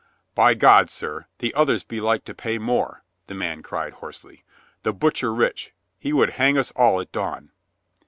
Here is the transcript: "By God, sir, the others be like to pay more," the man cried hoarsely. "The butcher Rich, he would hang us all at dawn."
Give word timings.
"By 0.33 0.55
God, 0.55 0.89
sir, 0.89 1.27
the 1.37 1.53
others 1.53 1.83
be 1.83 2.01
like 2.01 2.25
to 2.25 2.33
pay 2.33 2.57
more," 2.57 3.03
the 3.27 3.35
man 3.35 3.61
cried 3.61 3.93
hoarsely. 3.93 4.43
"The 4.81 4.93
butcher 4.93 5.31
Rich, 5.31 5.75
he 5.99 6.11
would 6.11 6.31
hang 6.41 6.57
us 6.57 6.71
all 6.75 6.99
at 6.99 7.11
dawn." 7.11 7.51